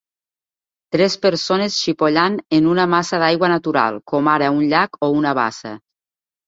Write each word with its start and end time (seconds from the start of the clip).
Tres 0.95 1.17
persones 1.25 1.77
xipollant 1.83 2.39
en 2.61 2.71
una 2.73 2.89
massa 2.97 3.23
d'aigua 3.25 3.53
natural, 3.55 4.03
com 4.15 4.35
ara 4.37 4.53
un 4.59 4.69
llac 4.75 5.03
o 5.11 5.15
una 5.23 5.41
bassa. 5.45 5.79